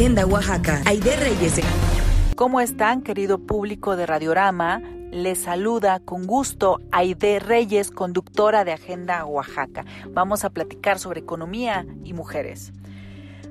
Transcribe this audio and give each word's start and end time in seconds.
Agenda 0.00 0.24
Oaxaca. 0.24 0.80
Aide 0.86 1.14
Reyes. 1.16 1.60
¿Cómo 2.34 2.62
están, 2.62 3.02
querido 3.02 3.36
público 3.36 3.96
de 3.96 4.06
Radiorama? 4.06 4.80
Les 5.10 5.42
saluda 5.42 6.00
con 6.00 6.26
gusto 6.26 6.80
Aide 6.90 7.38
Reyes, 7.38 7.90
conductora 7.90 8.64
de 8.64 8.72
Agenda 8.72 9.26
Oaxaca. 9.26 9.84
Vamos 10.08 10.42
a 10.46 10.48
platicar 10.48 10.98
sobre 10.98 11.20
economía 11.20 11.84
y 12.02 12.14
mujeres. 12.14 12.72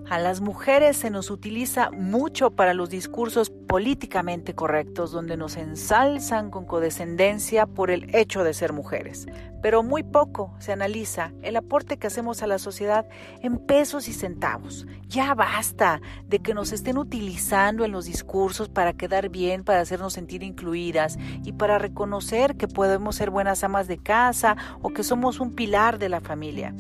A 0.10 0.18
las 0.18 0.42
mujeres 0.42 0.98
se 0.98 1.12
nos 1.12 1.30
utiliza 1.30 1.92
mucho 1.92 2.50
para 2.50 2.74
los 2.74 2.90
discursos 2.90 3.52
políticamente 3.52 4.56
correctos, 4.56 5.12
donde 5.12 5.38
nos 5.38 5.56
ensalzan 5.56 6.50
con 6.50 6.66
condescendencia 6.66 7.68
por 7.68 7.92
el 7.92 8.16
hecho 8.16 8.44
de 8.44 8.56
ser 8.56 8.74
mujeres. 8.74 9.28
Pero 9.62 9.84
muy 9.84 10.02
poco 10.02 10.56
se 10.58 10.72
analiza 10.72 11.32
el 11.44 11.56
aporte 11.58 11.98
que 11.98 12.08
hacemos 12.08 12.42
a 12.42 12.48
la 12.48 12.58
sociedad 12.58 13.08
en 13.44 13.60
pesos 13.60 14.08
y 14.08 14.14
centavos. 14.14 14.88
Ya 15.08 15.36
basta 15.36 16.02
de 16.26 16.40
que 16.40 16.56
nos 16.56 16.72
estén 16.72 16.98
utilizando 16.98 17.86
en 17.86 17.92
los 17.92 18.06
discursos 18.06 18.68
para 18.68 18.94
quedar 18.94 19.30
bien, 19.30 19.64
para 19.64 19.82
hacernos 19.82 20.14
sentir 20.14 20.42
incluidas 20.42 21.20
y 21.44 21.52
para 21.52 21.78
reconocer 21.78 22.58
que 22.58 22.68
podemos 22.68 23.18
ser 23.18 23.30
buenas 23.30 23.64
amas 23.64 23.88
de 23.88 24.00
casa 24.00 24.58
o 24.82 24.90
que 24.90 25.04
somos 25.04 25.40
un 25.40 25.54
pilar 25.54 26.00
de 26.00 26.10
la 26.10 26.20
familia. 26.20 26.74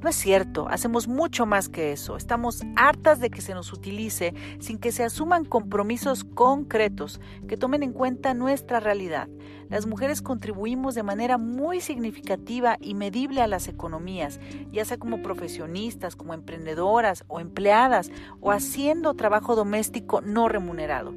No 0.00 0.08
es 0.08 0.14
cierto, 0.14 0.68
hacemos 0.68 1.08
mucho 1.08 1.44
más 1.44 1.68
que 1.68 1.90
eso. 1.90 2.16
Estamos 2.16 2.62
hartas 2.76 3.18
de 3.18 3.30
que 3.30 3.40
se 3.40 3.52
nos 3.52 3.72
utilice 3.72 4.32
sin 4.60 4.78
que 4.78 4.92
se 4.92 5.02
asuman 5.02 5.44
compromisos 5.44 6.22
concretos 6.22 7.20
que 7.48 7.56
tomen 7.56 7.82
en 7.82 7.92
cuenta 7.92 8.32
nuestra 8.32 8.78
realidad. 8.78 9.28
Las 9.68 9.86
mujeres 9.86 10.22
contribuimos 10.22 10.94
de 10.94 11.02
manera 11.02 11.36
muy 11.36 11.80
significativa 11.80 12.76
y 12.80 12.94
medible 12.94 13.42
a 13.42 13.48
las 13.48 13.66
economías, 13.66 14.38
ya 14.70 14.84
sea 14.84 14.98
como 14.98 15.20
profesionistas, 15.20 16.14
como 16.14 16.32
emprendedoras 16.32 17.24
o 17.26 17.40
empleadas 17.40 18.12
o 18.40 18.52
haciendo 18.52 19.14
trabajo 19.14 19.56
doméstico 19.56 20.20
no 20.20 20.48
remunerado. 20.48 21.12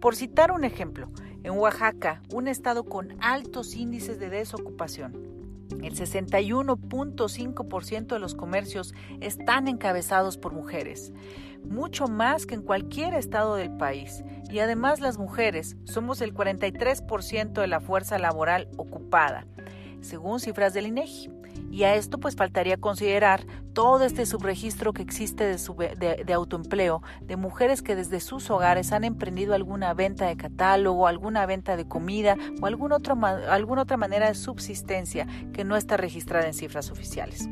Por 0.00 0.16
citar 0.16 0.52
un 0.52 0.64
ejemplo, 0.64 1.10
en 1.42 1.52
Oaxaca, 1.52 2.22
un 2.32 2.48
estado 2.48 2.84
con 2.84 3.14
altos 3.20 3.74
índices 3.74 4.18
de 4.18 4.30
desocupación, 4.30 5.35
el 5.82 5.94
61.5% 5.94 8.06
de 8.06 8.18
los 8.18 8.34
comercios 8.34 8.94
están 9.20 9.68
encabezados 9.68 10.38
por 10.38 10.52
mujeres, 10.52 11.12
mucho 11.64 12.08
más 12.08 12.46
que 12.46 12.54
en 12.54 12.62
cualquier 12.62 13.14
estado 13.14 13.56
del 13.56 13.76
país. 13.76 14.24
Y 14.50 14.60
además 14.60 15.00
las 15.00 15.18
mujeres 15.18 15.76
somos 15.84 16.20
el 16.20 16.34
43% 16.34 17.52
de 17.52 17.66
la 17.66 17.80
fuerza 17.80 18.18
laboral 18.18 18.68
ocupada, 18.76 19.46
según 20.00 20.40
cifras 20.40 20.74
del 20.74 20.86
INEGI. 20.86 21.30
Y 21.76 21.84
a 21.84 21.94
esto 21.94 22.16
pues 22.16 22.36
faltaría 22.36 22.78
considerar 22.78 23.44
todo 23.74 24.02
este 24.04 24.24
subregistro 24.24 24.94
que 24.94 25.02
existe 25.02 25.44
de, 25.44 26.24
de, 26.24 26.32
autoempleo, 26.32 27.02
de 27.20 27.36
mujeres 27.36 27.82
que 27.82 27.94
desde 27.94 28.20
sus 28.20 28.48
hogares 28.48 28.92
han 28.92 29.04
emprendido 29.04 29.52
alguna 29.52 29.92
venta 29.92 30.24
de 30.24 30.38
catálogo, 30.38 31.06
alguna 31.06 31.44
venta 31.44 31.76
de 31.76 31.86
comida 31.86 32.38
o 32.62 32.66
alguna 32.66 32.96
otra, 32.96 33.14
alguna 33.50 33.82
otra 33.82 33.98
manera 33.98 34.28
de 34.28 34.34
subsistencia 34.34 35.26
que 35.52 35.64
no 35.64 35.76
está 35.76 35.98
registrada 35.98 36.46
en 36.46 36.54
cifras 36.54 36.90
oficiales. 36.90 37.46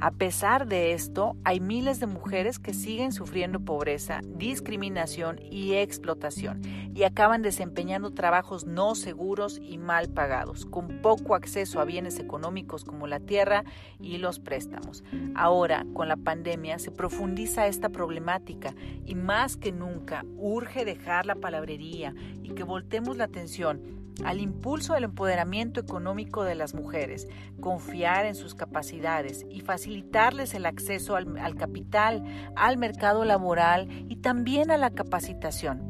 A 0.00 0.10
pesar 0.10 0.66
de 0.66 0.92
esto, 0.92 1.36
hay 1.44 1.60
miles 1.60 2.00
de 2.00 2.06
mujeres 2.06 2.58
que 2.58 2.74
siguen 2.74 3.12
sufriendo 3.12 3.60
pobreza, 3.60 4.20
discriminación 4.24 5.40
y 5.50 5.74
explotación 5.74 6.62
y 6.94 7.04
acaban 7.04 7.42
desempeñando 7.42 8.12
trabajos 8.12 8.66
no 8.66 8.94
seguros 8.94 9.58
y 9.62 9.78
mal 9.78 10.08
pagados, 10.08 10.66
con 10.66 11.00
poco 11.00 11.34
acceso 11.34 11.80
a 11.80 11.84
bienes 11.84 12.18
económicos 12.18 12.84
como 12.84 13.06
la 13.06 13.20
tierra 13.20 13.64
y 14.00 14.18
los 14.18 14.38
préstamos. 14.38 15.04
Ahora, 15.34 15.86
con 15.94 16.08
la 16.08 16.16
pandemia, 16.16 16.78
se 16.78 16.90
profundiza 16.90 17.66
esta 17.66 17.88
problemática 17.88 18.74
y 19.04 19.14
más 19.14 19.56
que 19.56 19.72
nunca 19.72 20.24
urge 20.36 20.84
dejar 20.84 21.26
la 21.26 21.34
palabrería 21.36 22.14
y 22.42 22.50
que 22.50 22.62
voltemos 22.62 23.16
la 23.16 23.24
atención 23.24 24.03
al 24.22 24.40
impulso 24.40 24.94
del 24.94 25.04
empoderamiento 25.04 25.80
económico 25.80 26.44
de 26.44 26.54
las 26.54 26.74
mujeres, 26.74 27.26
confiar 27.60 28.26
en 28.26 28.34
sus 28.34 28.54
capacidades 28.54 29.44
y 29.50 29.60
facilitarles 29.60 30.54
el 30.54 30.66
acceso 30.66 31.16
al, 31.16 31.38
al, 31.38 31.56
capital, 31.56 32.22
al 32.54 32.76
mercado 32.76 33.24
laboral 33.24 33.88
y 34.08 34.16
también 34.16 34.70
a 34.70 34.76
la 34.76 34.90
capacitación, 34.90 35.82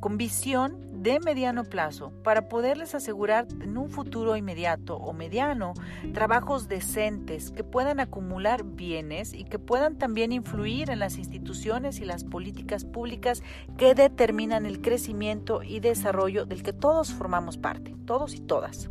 con 0.00 0.16
visión 0.16 0.89
de 1.00 1.18
mediano 1.18 1.64
plazo 1.64 2.12
para 2.22 2.48
poderles 2.50 2.94
asegurar 2.94 3.48
en 3.62 3.78
un 3.78 3.88
futuro 3.88 4.36
inmediato 4.36 4.96
o 4.96 5.14
mediano 5.14 5.72
trabajos 6.12 6.68
decentes 6.68 7.50
que 7.50 7.64
puedan 7.64 8.00
acumular 8.00 8.64
bienes 8.64 9.32
y 9.32 9.44
que 9.44 9.58
puedan 9.58 9.96
también 9.96 10.30
influir 10.30 10.90
en 10.90 10.98
las 10.98 11.16
instituciones 11.16 12.00
y 12.00 12.04
las 12.04 12.24
políticas 12.24 12.84
públicas 12.84 13.42
que 13.78 13.94
determinan 13.94 14.66
el 14.66 14.82
crecimiento 14.82 15.62
y 15.62 15.80
desarrollo 15.80 16.44
del 16.44 16.62
que 16.62 16.74
todos 16.74 17.14
formamos 17.14 17.56
parte, 17.56 17.96
todos 18.04 18.34
y 18.34 18.40
todas. 18.40 18.90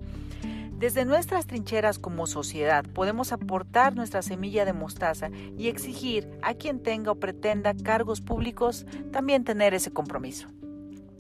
Desde 0.80 1.06
nuestras 1.06 1.46
trincheras 1.46 2.00
como 2.00 2.26
sociedad 2.26 2.86
podemos 2.86 3.34
aportar 3.34 3.96
nuestra 3.96 4.24
semilla 4.24 4.66
de 4.66 4.74
mostaza 4.74 5.30
y 5.58 5.68
exigir 5.68 6.28
a 6.42 6.56
quien 6.56 6.82
tenga 6.82 7.12
o 7.12 7.20
pretenda 7.20 7.76
cargos 7.76 8.22
públicos 8.22 8.88
también 9.12 9.44
tener 9.44 9.76
ese 9.76 9.92
compromiso. 9.92 10.48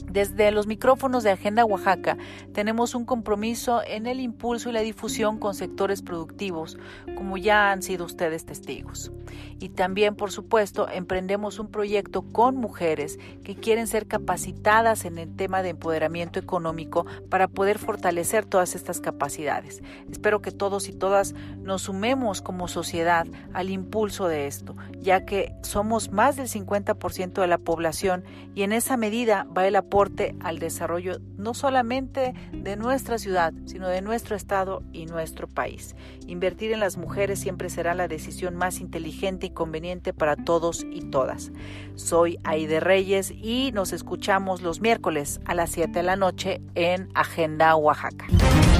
Desde 0.09 0.49
los 0.49 0.65
micrófonos 0.65 1.23
de 1.23 1.29
Agenda 1.29 1.65
Oaxaca 1.65 2.17
tenemos 2.51 2.95
un 2.95 3.05
compromiso 3.05 3.81
en 3.85 4.07
el 4.07 4.19
impulso 4.19 4.69
y 4.69 4.73
la 4.73 4.81
difusión 4.81 5.37
con 5.37 5.53
sectores 5.53 6.01
productivos, 6.01 6.79
como 7.15 7.37
ya 7.37 7.71
han 7.71 7.83
sido 7.83 8.05
ustedes 8.05 8.43
testigos. 8.43 9.11
Y 9.59 9.69
también, 9.69 10.15
por 10.15 10.31
supuesto, 10.31 10.89
emprendemos 10.89 11.59
un 11.59 11.67
proyecto 11.67 12.23
con 12.23 12.55
mujeres 12.55 13.19
que 13.43 13.55
quieren 13.55 13.85
ser 13.85 14.07
capacitadas 14.07 15.05
en 15.05 15.19
el 15.19 15.35
tema 15.35 15.61
de 15.61 15.69
empoderamiento 15.69 16.39
económico 16.39 17.05
para 17.29 17.47
poder 17.47 17.77
fortalecer 17.77 18.45
todas 18.45 18.73
estas 18.73 19.01
capacidades. 19.01 19.83
Espero 20.09 20.41
que 20.41 20.51
todos 20.51 20.89
y 20.89 20.93
todas 20.93 21.35
nos 21.61 21.83
sumemos 21.83 22.41
como 22.41 22.67
sociedad 22.67 23.27
al 23.53 23.69
impulso 23.69 24.27
de 24.27 24.47
esto, 24.47 24.75
ya 24.99 25.25
que 25.25 25.53
somos 25.61 26.11
más 26.11 26.35
del 26.35 26.47
50% 26.47 27.41
de 27.41 27.47
la 27.47 27.59
población 27.59 28.23
y 28.55 28.63
en 28.63 28.71
esa 28.71 28.97
medida 28.97 29.45
va 29.55 29.67
el 29.67 29.75
apoyo 29.75 29.98
al 30.39 30.59
desarrollo 30.59 31.19
no 31.35 31.53
solamente 31.53 32.33
de 32.53 32.77
nuestra 32.77 33.17
ciudad, 33.17 33.53
sino 33.65 33.89
de 33.89 34.01
nuestro 34.01 34.37
estado 34.37 34.81
y 34.93 35.05
nuestro 35.05 35.47
país. 35.47 35.93
Invertir 36.25 36.71
en 36.71 36.79
las 36.79 36.95
mujeres 36.95 37.39
siempre 37.39 37.69
será 37.69 37.93
la 37.95 38.07
decisión 38.07 38.55
más 38.55 38.79
inteligente 38.79 39.47
y 39.47 39.49
conveniente 39.49 40.13
para 40.13 40.37
todos 40.37 40.85
y 40.89 41.01
todas. 41.01 41.51
Soy 41.95 42.39
Aide 42.45 42.79
Reyes 42.79 43.31
y 43.31 43.71
nos 43.73 43.91
escuchamos 43.91 44.61
los 44.61 44.79
miércoles 44.79 45.41
a 45.43 45.53
las 45.53 45.71
7 45.71 45.91
de 45.91 46.03
la 46.03 46.15
noche 46.15 46.61
en 46.75 47.09
Agenda 47.13 47.75
Oaxaca. 47.75 48.25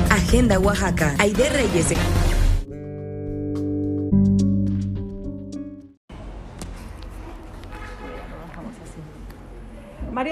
Agenda 0.09 0.57
Oaxaca. 0.57 1.15
Aide 1.19 1.49
Reyes. 1.49 1.93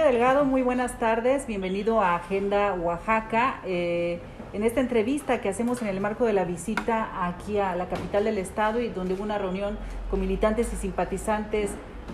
Delgado, 0.04 0.46
muy 0.46 0.62
buenas 0.62 1.00
tardes, 1.00 1.48
bienvenido 1.48 2.02
a 2.02 2.16
Agenda 2.16 2.74
Oaxaca. 2.76 3.62
Eh, 3.66 4.20
en 4.54 4.64
esta 4.64 4.80
entrevista 4.80 5.42
que 5.42 5.50
hacemos 5.50 5.82
en 5.82 5.88
el 5.88 6.00
marco 6.00 6.26
de 6.26 6.34
la 6.34 6.46
visita 6.46 7.28
aquí 7.28 7.58
a 7.58 7.76
la 7.76 7.88
capital 7.88 8.24
del 8.24 8.38
estado 8.38 8.80
y 8.80 8.90
donde 8.90 9.16
hubo 9.16 9.24
una 9.24 9.38
reunión 9.38 9.78
con 10.10 10.22
militantes 10.22 10.72
y 10.72 10.76
simpatizantes 10.76 11.72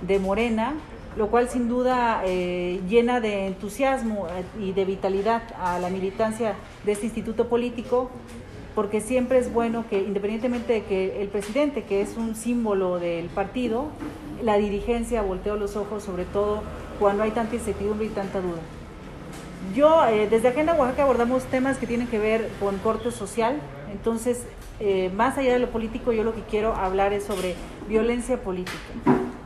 de 0.07 0.17
Morena, 0.17 0.73
lo 1.17 1.27
cual 1.27 1.49
sin 1.49 1.67
duda 1.67 2.23
eh, 2.25 2.81
llena 2.87 3.19
de 3.19 3.47
entusiasmo 3.47 4.27
eh, 4.27 4.63
y 4.63 4.71
de 4.71 4.85
vitalidad 4.85 5.43
a 5.59 5.77
la 5.77 5.89
militancia 5.89 6.55
de 6.85 6.93
este 6.93 7.05
instituto 7.05 7.49
político, 7.49 8.09
porque 8.75 9.01
siempre 9.01 9.37
es 9.37 9.53
bueno 9.53 9.85
que, 9.89 9.99
independientemente 9.99 10.73
de 10.73 10.83
que 10.83 11.21
el 11.21 11.27
presidente, 11.27 11.83
que 11.83 12.01
es 12.01 12.17
un 12.17 12.35
símbolo 12.35 12.97
del 12.97 13.27
partido, 13.27 13.89
la 14.41 14.57
dirigencia 14.57 15.21
volteó 15.21 15.55
los 15.57 15.75
ojos 15.75 16.03
sobre 16.03 16.25
todo 16.25 16.63
cuando 17.03 17.23
hay 17.23 17.31
tanta 17.31 17.55
incertidumbre 17.55 18.05
y 18.05 18.09
tanta 18.11 18.39
duda. 18.39 18.61
Yo, 19.75 20.05
eh, 20.05 20.29
desde 20.29 20.47
Agenda 20.47 20.73
Oaxaca 20.73 21.03
abordamos 21.03 21.43
temas 21.43 21.77
que 21.77 21.85
tienen 21.85 22.07
que 22.07 22.17
ver 22.17 22.47
con 22.61 22.77
corte 22.77 23.11
social, 23.11 23.57
entonces, 23.91 24.45
eh, 24.79 25.11
más 25.13 25.37
allá 25.37 25.51
de 25.51 25.59
lo 25.59 25.69
político, 25.69 26.13
yo 26.13 26.23
lo 26.23 26.33
que 26.33 26.43
quiero 26.43 26.73
hablar 26.73 27.11
es 27.11 27.25
sobre 27.25 27.55
violencia 27.89 28.37
política. 28.41 28.77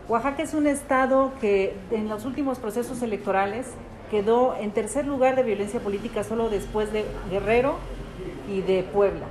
Oaxaca 0.07 0.44
es 0.44 0.54
un 0.54 0.68
estado 0.68 1.31
que 1.42 1.75
en 1.89 2.07
los 2.09 2.25
últimos 2.25 2.59
procesos 2.59 3.01
electorales 3.01 3.65
quedó 4.12 4.56
en 4.56 4.69
tercer 4.69 5.07
lugar 5.07 5.36
de 5.36 5.42
violencia 5.42 5.80
política 5.80 6.24
solo 6.24 6.51
después 6.51 6.94
de 6.94 7.06
Guerrero 7.31 7.77
y 8.48 8.62
de 8.62 8.83
Puebla. 8.83 9.25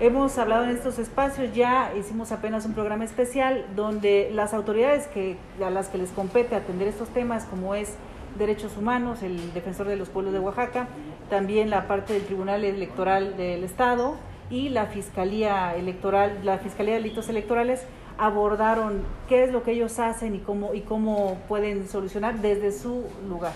Hemos 0.00 0.38
hablado 0.38 0.62
en 0.62 0.70
estos 0.70 1.00
espacios, 1.00 1.52
ya 1.54 1.92
hicimos 1.98 2.30
apenas 2.30 2.64
un 2.64 2.72
programa 2.72 3.04
especial 3.04 3.66
donde 3.74 4.30
las 4.32 4.54
autoridades 4.54 5.08
que, 5.08 5.36
a 5.60 5.70
las 5.70 5.88
que 5.88 5.98
les 5.98 6.10
compete 6.10 6.54
atender 6.54 6.86
estos 6.86 7.08
temas, 7.08 7.44
como 7.46 7.74
es 7.74 7.94
Derechos 8.38 8.76
Humanos, 8.76 9.24
el 9.24 9.52
Defensor 9.54 9.88
de 9.88 9.96
los 9.96 10.08
Pueblos 10.08 10.32
de 10.32 10.38
Oaxaca, 10.38 10.86
también 11.30 11.68
la 11.68 11.88
parte 11.88 12.12
del 12.12 12.22
Tribunal 12.22 12.64
Electoral 12.64 13.36
del 13.36 13.64
Estado 13.64 14.14
y 14.50 14.68
la 14.68 14.86
Fiscalía 14.86 15.74
Electoral, 15.74 16.38
la 16.44 16.58
Fiscalía 16.58 16.94
de 16.94 17.00
Delitos 17.00 17.28
Electorales, 17.28 17.84
abordaron 18.18 19.02
qué 19.28 19.42
es 19.42 19.50
lo 19.50 19.64
que 19.64 19.72
ellos 19.72 19.98
hacen 19.98 20.36
y 20.36 20.38
cómo, 20.38 20.74
y 20.74 20.82
cómo 20.82 21.38
pueden 21.48 21.88
solucionar 21.88 22.38
desde 22.38 22.70
su 22.70 23.04
lugar. 23.28 23.52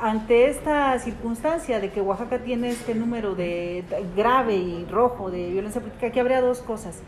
Ante 0.00 0.48
esta 0.48 0.96
circunstancia 1.00 1.80
de 1.80 1.90
que 1.90 2.00
Oaxaca 2.00 2.38
tiene 2.38 2.70
este 2.70 2.94
número 2.94 3.34
de 3.34 3.82
grave 4.16 4.54
y 4.54 4.86
rojo 4.88 5.30
de 5.30 5.50
violencia 5.50 5.80
política, 5.80 6.06
aquí 6.06 6.20
habría 6.20 6.40
dos 6.40 6.60
cosas. 6.60 7.00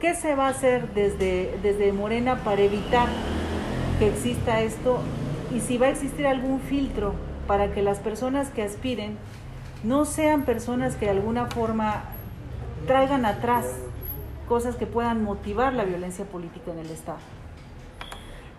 ¿Qué 0.00 0.14
se 0.14 0.34
va 0.34 0.46
a 0.46 0.50
hacer 0.50 0.94
desde, 0.94 1.58
desde 1.62 1.92
Morena 1.92 2.36
para 2.42 2.62
evitar 2.62 3.08
que 3.98 4.08
exista 4.08 4.62
esto? 4.62 5.00
Y 5.54 5.60
si 5.60 5.76
va 5.76 5.86
a 5.86 5.90
existir 5.90 6.26
algún 6.26 6.60
filtro 6.60 7.14
para 7.46 7.72
que 7.72 7.82
las 7.82 7.98
personas 7.98 8.48
que 8.48 8.62
aspiren 8.62 9.18
no 9.84 10.06
sean 10.06 10.44
personas 10.44 10.96
que 10.96 11.06
de 11.06 11.10
alguna 11.10 11.46
forma 11.46 12.04
traigan 12.86 13.26
atrás 13.26 13.66
cosas 14.48 14.76
que 14.76 14.86
puedan 14.86 15.22
motivar 15.22 15.74
la 15.74 15.84
violencia 15.84 16.24
política 16.24 16.72
en 16.72 16.78
el 16.78 16.90
Estado. 16.90 17.18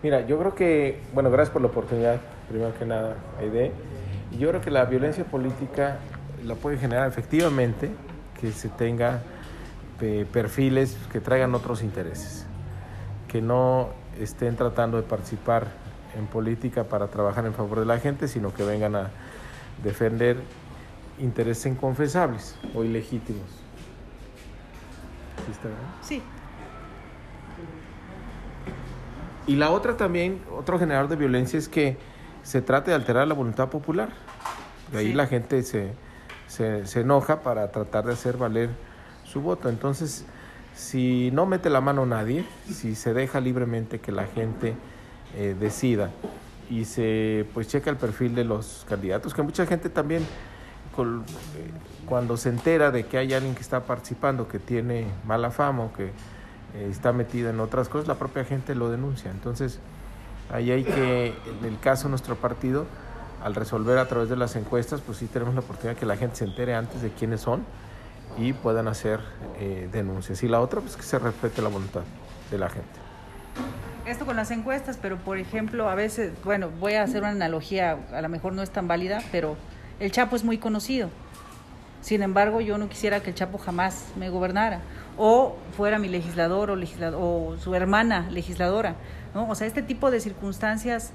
Mira, 0.04 0.20
yo 0.26 0.38
creo 0.38 0.54
que, 0.54 1.00
bueno, 1.12 1.30
gracias 1.30 1.52
por 1.52 1.62
la 1.62 1.68
oportunidad, 1.68 2.20
primero 2.48 2.76
que 2.78 2.84
nada, 2.84 3.16
Aide. 3.40 3.72
Yo 4.38 4.48
creo 4.48 4.60
que 4.60 4.70
la 4.70 4.84
violencia 4.84 5.24
política 5.24 5.98
la 6.44 6.54
puede 6.54 6.78
generar 6.78 7.08
efectivamente 7.08 7.90
que 8.40 8.52
se 8.52 8.68
tenga 8.68 9.22
eh, 10.00 10.26
perfiles 10.32 10.96
que 11.12 11.20
traigan 11.20 11.54
otros 11.54 11.82
intereses, 11.82 12.46
que 13.28 13.40
no 13.40 13.90
estén 14.18 14.56
tratando 14.56 14.96
de 14.96 15.04
participar 15.04 15.68
en 16.18 16.26
política 16.26 16.84
para 16.84 17.08
trabajar 17.08 17.46
en 17.46 17.54
favor 17.54 17.78
de 17.80 17.86
la 17.86 17.98
gente, 17.98 18.28
sino 18.28 18.52
que 18.52 18.64
vengan 18.64 18.96
a 18.96 19.10
defender 19.82 20.38
intereses 21.18 21.66
inconfesables 21.66 22.56
o 22.74 22.84
ilegítimos. 22.84 23.62
¿Sí 26.02 26.22
Y 29.46 29.56
la 29.56 29.70
otra 29.70 29.96
también, 29.96 30.40
otro 30.56 30.78
generador 30.78 31.08
de 31.08 31.16
violencia 31.16 31.58
es 31.58 31.68
que 31.68 31.96
se 32.42 32.62
trate 32.62 32.90
de 32.90 32.96
alterar 32.96 33.26
la 33.26 33.34
voluntad 33.34 33.68
popular. 33.68 34.10
Y 34.92 34.96
ahí 34.96 35.12
la 35.12 35.26
gente 35.26 35.62
se, 35.62 35.92
se, 36.46 37.00
enoja 37.00 37.40
para 37.40 37.70
tratar 37.70 38.04
de 38.04 38.12
hacer 38.12 38.36
valer 38.36 38.70
su 39.24 39.40
voto. 39.40 39.68
Entonces, 39.68 40.26
si 40.74 41.30
no 41.32 41.46
mete 41.46 41.70
la 41.70 41.80
mano 41.80 42.04
nadie, 42.04 42.44
si 42.70 42.94
se 42.94 43.14
deja 43.14 43.40
libremente 43.40 44.00
que 44.00 44.12
la 44.12 44.26
gente 44.26 44.74
eh, 45.34 45.56
decida 45.58 46.10
y 46.68 46.84
se 46.84 47.46
pues 47.54 47.68
checa 47.68 47.90
el 47.90 47.96
perfil 47.96 48.34
de 48.34 48.44
los 48.44 48.84
candidatos, 48.88 49.34
que 49.34 49.42
mucha 49.42 49.66
gente 49.66 49.88
también 49.88 50.22
eh, 50.22 51.22
cuando 52.06 52.36
se 52.36 52.50
entera 52.50 52.90
de 52.90 53.06
que 53.06 53.18
hay 53.18 53.32
alguien 53.32 53.54
que 53.54 53.62
está 53.62 53.84
participando, 53.84 54.48
que 54.48 54.58
tiene 54.58 55.06
mala 55.26 55.50
fama 55.50 55.84
o 55.84 55.92
que 55.92 56.06
eh, 56.06 56.88
está 56.90 57.12
metida 57.12 57.50
en 57.50 57.60
otras 57.60 57.88
cosas, 57.88 58.08
la 58.08 58.16
propia 58.16 58.44
gente 58.44 58.74
lo 58.74 58.90
denuncia. 58.90 59.30
Entonces, 59.30 59.80
ahí 60.52 60.70
hay 60.70 60.84
que, 60.84 61.28
en 61.28 61.64
el 61.64 61.78
caso 61.80 62.04
de 62.04 62.10
nuestro 62.10 62.36
partido, 62.36 62.86
al 63.42 63.54
resolver 63.54 63.98
a 63.98 64.06
través 64.06 64.28
de 64.28 64.36
las 64.36 64.54
encuestas, 64.54 65.00
pues 65.00 65.18
sí 65.18 65.26
tenemos 65.26 65.54
la 65.54 65.60
oportunidad 65.60 65.94
de 65.94 66.00
que 66.00 66.06
la 66.06 66.16
gente 66.16 66.36
se 66.36 66.44
entere 66.44 66.74
antes 66.74 67.02
de 67.02 67.10
quiénes 67.10 67.40
son 67.40 67.64
y 68.38 68.52
puedan 68.52 68.86
hacer 68.88 69.20
eh, 69.58 69.88
denuncias. 69.90 70.42
Y 70.42 70.48
la 70.48 70.60
otra, 70.60 70.80
pues 70.80 70.96
que 70.96 71.02
se 71.02 71.18
respete 71.18 71.60
la 71.60 71.68
voluntad 71.68 72.02
de 72.50 72.58
la 72.58 72.68
gente. 72.68 73.02
Esto 74.06 74.26
con 74.26 74.36
las 74.36 74.50
encuestas, 74.50 74.98
pero 75.00 75.16
por 75.16 75.38
ejemplo, 75.38 75.88
a 75.88 75.94
veces, 75.94 76.32
bueno, 76.44 76.70
voy 76.80 76.94
a 76.94 77.02
hacer 77.02 77.22
una 77.22 77.30
analogía, 77.30 77.98
a 78.12 78.20
lo 78.20 78.28
mejor 78.28 78.52
no 78.52 78.62
es 78.62 78.70
tan 78.70 78.88
válida, 78.88 79.22
pero 79.32 79.56
el 80.00 80.10
Chapo 80.12 80.36
es 80.36 80.44
muy 80.44 80.58
conocido. 80.58 81.08
Sin 82.00 82.22
embargo, 82.22 82.60
yo 82.60 82.78
no 82.78 82.88
quisiera 82.88 83.20
que 83.20 83.30
el 83.30 83.36
Chapo 83.36 83.58
jamás 83.58 84.06
me 84.16 84.28
gobernara 84.28 84.80
o 85.16 85.56
fuera 85.76 85.98
mi 85.98 86.08
legislador 86.08 86.70
o, 86.70 86.76
legislador, 86.76 87.20
o 87.22 87.56
su 87.58 87.74
hermana 87.74 88.28
legisladora. 88.30 88.96
¿No? 89.34 89.48
O 89.48 89.54
sea, 89.54 89.66
este 89.66 89.82
tipo 89.82 90.10
de 90.10 90.20
circunstancias, 90.20 91.12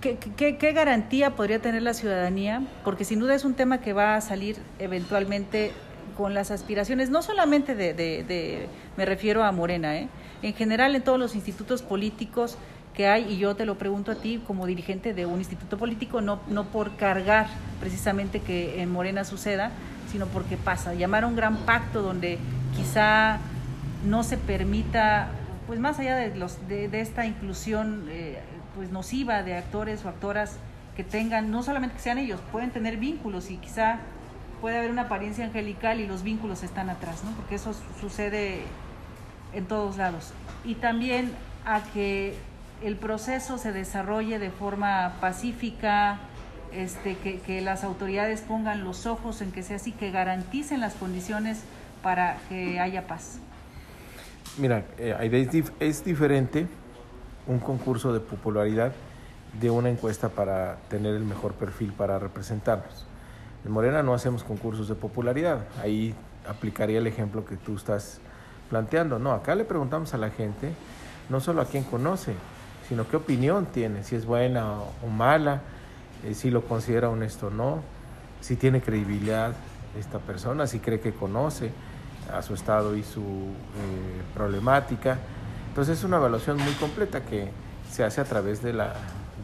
¿qué, 0.00 0.16
qué, 0.16 0.72
garantía 0.72 1.34
podría 1.36 1.60
tener 1.60 1.82
la 1.82 1.94
ciudadanía? 1.94 2.62
Porque 2.84 3.04
sin 3.04 3.18
duda 3.18 3.34
es 3.34 3.44
un 3.44 3.54
tema 3.54 3.80
que 3.80 3.92
va 3.92 4.16
a 4.16 4.20
salir 4.20 4.56
eventualmente 4.78 5.72
con 6.16 6.34
las 6.34 6.50
aspiraciones, 6.50 7.10
no 7.10 7.22
solamente 7.22 7.74
de, 7.74 7.92
de, 7.92 8.24
de 8.24 8.68
me 8.96 9.04
refiero 9.04 9.44
a 9.44 9.52
Morena, 9.52 9.96
¿eh? 9.96 10.08
en 10.42 10.54
general 10.54 10.94
en 10.94 11.02
todos 11.02 11.18
los 11.18 11.34
institutos 11.34 11.82
políticos 11.82 12.56
que 12.94 13.06
hay, 13.06 13.30
y 13.30 13.36
yo 13.36 13.54
te 13.54 13.66
lo 13.66 13.76
pregunto 13.76 14.12
a 14.12 14.14
ti 14.14 14.42
como 14.46 14.64
dirigente 14.64 15.12
de 15.12 15.26
un 15.26 15.38
instituto 15.38 15.76
político, 15.76 16.22
no, 16.22 16.40
no 16.48 16.64
por 16.64 16.96
cargar 16.96 17.46
precisamente 17.78 18.40
que 18.40 18.80
en 18.80 18.90
Morena 18.90 19.24
suceda, 19.24 19.70
sino 20.10 20.26
porque 20.26 20.56
pasa. 20.56 20.94
Llamar 20.94 21.24
a 21.24 21.26
un 21.26 21.36
gran 21.36 21.58
pacto 21.58 22.00
donde 22.00 22.38
quizá 22.74 23.38
no 24.06 24.22
se 24.22 24.38
permita, 24.38 25.28
pues 25.66 25.80
más 25.80 25.98
allá 25.98 26.16
de, 26.16 26.34
los, 26.36 26.68
de, 26.68 26.88
esta 27.00 27.26
inclusión 27.26 28.06
eh, 28.08 28.40
pues 28.74 28.90
nociva 28.90 29.42
de 29.42 29.56
actores 29.56 30.04
o 30.04 30.08
actoras 30.08 30.58
que 30.96 31.04
tengan, 31.04 31.50
no 31.50 31.62
solamente 31.62 31.96
que 31.96 32.02
sean 32.02 32.18
ellos, 32.18 32.40
pueden 32.52 32.70
tener 32.70 32.96
vínculos 32.96 33.50
y 33.50 33.56
quizá 33.56 33.98
puede 34.60 34.78
haber 34.78 34.90
una 34.90 35.02
apariencia 35.02 35.44
angelical 35.44 36.00
y 36.00 36.06
los 36.06 36.22
vínculos 36.22 36.62
están 36.62 36.88
atrás, 36.88 37.22
¿no? 37.24 37.30
porque 37.32 37.56
eso 37.56 37.74
sucede 38.00 38.62
en 39.52 39.66
todos 39.66 39.96
lados. 39.96 40.32
Y 40.64 40.76
también 40.76 41.32
a 41.64 41.82
que 41.92 42.34
el 42.82 42.96
proceso 42.96 43.58
se 43.58 43.72
desarrolle 43.72 44.38
de 44.38 44.50
forma 44.50 45.14
pacífica, 45.20 46.18
este, 46.72 47.16
que, 47.16 47.60
las 47.60 47.84
autoridades 47.84 48.42
pongan 48.42 48.84
los 48.84 49.06
ojos 49.06 49.40
en 49.40 49.52
que 49.52 49.62
sea 49.62 49.76
así, 49.76 49.92
que 49.92 50.10
garanticen 50.10 50.80
las 50.80 50.94
condiciones 50.94 51.62
para 52.02 52.36
que 52.48 52.80
haya 52.80 53.06
paz. 53.06 53.38
Mira, 54.58 54.84
eh, 54.98 55.52
es, 55.80 56.04
diferente 56.04 56.66
un 57.46 57.58
concurso 57.58 58.12
de 58.12 58.20
popularidad 58.20 58.92
de 59.60 59.70
una 59.70 59.90
encuesta 59.90 60.30
para 60.30 60.78
tener 60.88 61.14
el 61.14 61.24
mejor 61.24 61.52
perfil 61.52 61.92
para 61.92 62.18
representarnos. 62.18 63.06
En 63.64 63.72
Morena 63.72 64.02
no 64.02 64.14
hacemos 64.14 64.44
concursos 64.44 64.88
de 64.88 64.94
popularidad, 64.94 65.66
ahí 65.82 66.14
aplicaría 66.48 66.98
el 66.98 67.06
ejemplo 67.06 67.44
que 67.44 67.56
tú 67.56 67.76
estás 67.76 68.20
planteando. 68.70 69.18
No, 69.18 69.32
acá 69.32 69.54
le 69.54 69.64
preguntamos 69.64 70.14
a 70.14 70.18
la 70.18 70.30
gente, 70.30 70.72
no 71.28 71.40
solo 71.40 71.60
a 71.60 71.66
quién 71.66 71.84
conoce, 71.84 72.32
sino 72.88 73.06
qué 73.08 73.16
opinión 73.16 73.66
tiene, 73.66 74.04
si 74.04 74.16
es 74.16 74.24
buena 74.24 74.78
o 75.04 75.08
mala, 75.08 75.60
eh, 76.24 76.34
si 76.34 76.50
lo 76.50 76.62
considera 76.62 77.10
honesto 77.10 77.48
o 77.48 77.50
no, 77.50 77.80
si 78.40 78.56
tiene 78.56 78.80
credibilidad 78.80 79.52
esta 79.98 80.18
persona, 80.18 80.66
si 80.66 80.78
cree 80.78 81.00
que 81.00 81.12
conoce 81.12 81.72
a 82.32 82.42
su 82.42 82.54
estado 82.54 82.96
y 82.96 83.02
su 83.02 83.20
eh, 83.20 84.22
problemática. 84.34 85.18
Entonces 85.68 85.98
es 85.98 86.04
una 86.04 86.16
evaluación 86.16 86.56
muy 86.56 86.72
completa 86.74 87.22
que 87.22 87.50
se 87.90 88.04
hace 88.04 88.20
a 88.20 88.24
través 88.24 88.62
de 88.62 88.72
la, 88.72 88.94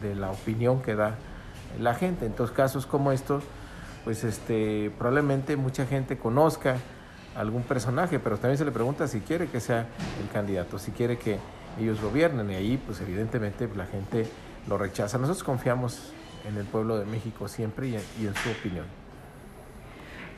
de 0.01 0.15
la 0.15 0.31
opinión 0.31 0.81
que 0.81 0.95
da 0.95 1.15
la 1.79 1.95
gente. 1.95 2.25
En 2.25 2.33
casos 2.33 2.85
como 2.85 3.11
estos, 3.11 3.43
pues 4.03 4.23
este, 4.23 4.91
probablemente 4.97 5.55
mucha 5.55 5.85
gente 5.85 6.17
conozca 6.17 6.77
algún 7.35 7.63
personaje, 7.63 8.19
pero 8.19 8.37
también 8.37 8.57
se 8.57 8.65
le 8.65 8.71
pregunta 8.71 9.07
si 9.07 9.21
quiere 9.21 9.47
que 9.47 9.59
sea 9.59 9.87
el 10.21 10.29
candidato, 10.31 10.77
si 10.77 10.91
quiere 10.91 11.17
que 11.17 11.39
ellos 11.79 12.01
gobiernen 12.01 12.51
y 12.51 12.55
ahí 12.55 12.81
pues 12.85 13.01
evidentemente 13.01 13.67
la 13.75 13.85
gente 13.85 14.27
lo 14.67 14.77
rechaza. 14.77 15.17
Nosotros 15.17 15.43
confiamos 15.43 16.13
en 16.47 16.57
el 16.57 16.65
pueblo 16.65 16.97
de 16.97 17.05
México 17.05 17.47
siempre 17.47 17.87
y 17.87 17.95
en, 17.95 18.35
su 18.35 18.49
opinión. 18.49 18.85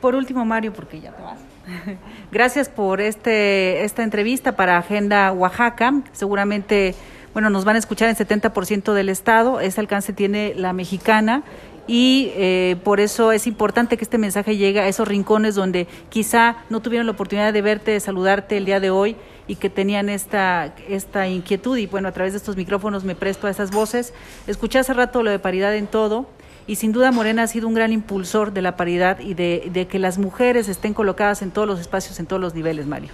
Por 0.00 0.14
último, 0.14 0.44
Mario, 0.44 0.72
porque 0.72 1.00
ya 1.00 1.12
te 1.12 1.22
vas. 1.22 1.38
Gracias 2.32 2.68
por 2.68 3.00
este, 3.00 3.84
esta 3.84 4.02
entrevista 4.02 4.52
para 4.52 4.78
Agenda 4.78 5.32
Oaxaca. 5.32 6.02
Seguramente, 6.12 6.94
bueno, 7.32 7.50
nos 7.50 7.64
van 7.64 7.76
a 7.76 7.78
escuchar 7.78 8.08
en 8.08 8.16
70% 8.16 8.92
del 8.92 9.08
estado. 9.08 9.60
Este 9.60 9.80
alcance 9.80 10.12
tiene 10.12 10.54
la 10.54 10.72
mexicana 10.72 11.42
y 11.86 12.32
eh, 12.34 12.76
por 12.82 12.98
eso 12.98 13.30
es 13.30 13.46
importante 13.46 13.96
que 13.96 14.04
este 14.04 14.18
mensaje 14.18 14.56
llegue 14.56 14.80
a 14.80 14.88
esos 14.88 15.06
rincones 15.06 15.54
donde 15.54 15.86
quizá 16.08 16.56
no 16.68 16.80
tuvieron 16.80 17.06
la 17.06 17.12
oportunidad 17.12 17.52
de 17.52 17.62
verte, 17.62 17.92
de 17.92 18.00
saludarte 18.00 18.56
el 18.56 18.64
día 18.64 18.80
de 18.80 18.90
hoy 18.90 19.16
y 19.46 19.54
que 19.54 19.70
tenían 19.70 20.08
esta, 20.08 20.74
esta 20.88 21.28
inquietud 21.28 21.76
y 21.76 21.86
bueno, 21.86 22.08
a 22.08 22.12
través 22.12 22.32
de 22.32 22.38
estos 22.38 22.56
micrófonos 22.56 23.04
me 23.04 23.14
presto 23.14 23.46
a 23.46 23.50
esas 23.50 23.70
voces. 23.70 24.12
Escuché 24.48 24.80
hace 24.80 24.94
rato 24.94 25.22
lo 25.22 25.30
de 25.30 25.38
paridad 25.38 25.76
en 25.76 25.86
todo 25.86 26.26
y 26.66 26.76
sin 26.76 26.92
duda 26.92 27.12
Morena 27.12 27.44
ha 27.44 27.46
sido 27.46 27.68
un 27.68 27.74
gran 27.74 27.92
impulsor 27.92 28.52
de 28.52 28.62
la 28.62 28.76
paridad 28.76 29.20
y 29.20 29.34
de, 29.34 29.86
que 29.90 29.98
las 29.98 30.18
mujeres 30.18 30.68
estén 30.68 30.94
colocadas 30.94 31.42
en 31.42 31.50
todos 31.50 31.68
los 31.68 31.80
espacios, 31.80 32.18
en 32.20 32.26
todos 32.26 32.40
los 32.42 32.54
niveles, 32.54 32.86
Mario. 32.86 33.10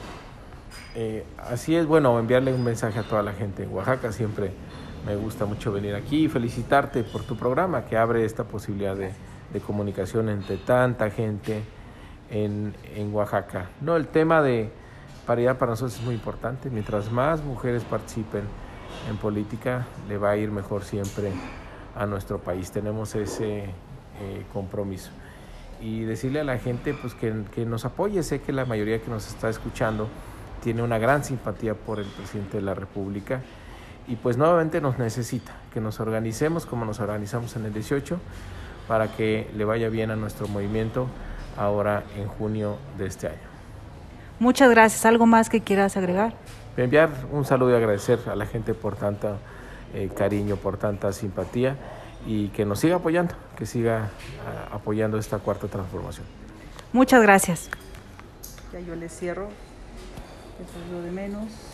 Eh, 0.94 1.24
así 1.38 1.74
es, 1.74 1.86
bueno, 1.86 2.18
enviarle 2.18 2.52
un 2.52 2.64
mensaje 2.64 2.98
a 2.98 3.02
toda 3.02 3.22
la 3.22 3.32
gente 3.32 3.62
en 3.62 3.72
Oaxaca, 3.72 4.12
siempre 4.12 4.52
me 5.06 5.16
gusta 5.16 5.46
mucho 5.46 5.72
venir 5.72 5.94
aquí 5.94 6.24
y 6.24 6.28
felicitarte 6.28 7.02
por 7.02 7.24
tu 7.24 7.36
programa 7.36 7.84
que 7.84 7.96
abre 7.96 8.24
esta 8.24 8.44
posibilidad 8.44 8.96
de, 8.96 9.10
de 9.52 9.60
comunicación 9.60 10.28
entre 10.28 10.56
tanta 10.58 11.10
gente 11.10 11.62
en, 12.30 12.74
en 12.94 13.14
Oaxaca. 13.14 13.70
No, 13.80 13.96
el 13.96 14.06
tema 14.08 14.42
de 14.42 14.70
paridad 15.26 15.58
para 15.58 15.72
nosotros 15.72 15.98
es 15.98 16.04
muy 16.04 16.14
importante. 16.14 16.70
Mientras 16.70 17.10
más 17.10 17.42
mujeres 17.42 17.84
participen 17.84 18.42
en 19.08 19.16
política, 19.16 19.86
le 20.08 20.18
va 20.18 20.30
a 20.30 20.36
ir 20.36 20.50
mejor 20.50 20.84
siempre 20.84 21.32
a 21.96 22.06
nuestro 22.06 22.38
país. 22.38 22.70
Tenemos 22.70 23.14
ese 23.14 23.64
eh, 23.64 24.44
compromiso. 24.52 25.10
Y 25.80 26.02
decirle 26.02 26.40
a 26.40 26.44
la 26.44 26.58
gente 26.58 26.94
pues, 26.94 27.14
que, 27.14 27.44
que, 27.54 27.64
nos 27.66 27.84
apoye. 27.84 28.22
Sé 28.22 28.40
que 28.40 28.52
la 28.52 28.64
mayoría 28.64 29.00
que 29.00 29.10
nos 29.10 29.26
está 29.26 29.48
escuchando 29.48 30.08
tiene 30.62 30.82
una 30.82 30.98
gran 30.98 31.24
simpatía 31.24 31.74
por 31.74 31.98
el 31.98 32.06
presidente 32.06 32.58
de 32.58 32.62
la 32.62 32.74
República 32.74 33.40
y 34.08 34.16
pues 34.16 34.36
nuevamente 34.36 34.80
nos 34.80 34.98
necesita 34.98 35.52
que 35.72 35.80
nos 35.80 36.00
organicemos 36.00 36.66
como 36.66 36.84
nos 36.84 37.00
organizamos 37.00 37.54
en 37.56 37.66
el 37.66 37.72
18 37.72 38.18
para 38.88 39.08
que 39.08 39.48
le 39.56 39.64
vaya 39.64 39.88
bien 39.88 40.10
a 40.10 40.16
nuestro 40.16 40.48
movimiento 40.48 41.06
ahora 41.56 42.02
en 42.16 42.26
junio 42.26 42.76
de 42.98 43.06
este 43.06 43.28
año. 43.28 43.52
Muchas 44.38 44.70
gracias. 44.70 45.04
¿Algo 45.06 45.26
más 45.26 45.48
que 45.48 45.60
quieras 45.60 45.96
agregar? 45.96 46.34
Enviar 46.76 47.10
un 47.30 47.44
saludo 47.44 47.72
y 47.72 47.74
agradecer 47.74 48.18
a 48.26 48.34
la 48.34 48.46
gente 48.46 48.74
por 48.74 48.96
tanta 48.96 49.36
eh, 49.94 50.10
cariño, 50.14 50.56
por 50.56 50.76
tanta 50.76 51.12
simpatía 51.12 51.76
y 52.26 52.48
que 52.48 52.64
nos 52.64 52.80
siga 52.80 52.96
apoyando, 52.96 53.34
que 53.56 53.66
siga 53.66 54.10
uh, 54.70 54.74
apoyando 54.74 55.18
esta 55.18 55.38
cuarta 55.38 55.66
transformación. 55.68 56.26
Muchas 56.92 57.22
gracias. 57.22 57.68
Ya 58.72 58.80
yo 58.80 58.94
le 58.94 59.08
cierro, 59.08 59.48
eso 60.60 60.78
es 60.84 60.92
lo 60.92 61.02
de 61.02 61.10
menos. 61.10 61.71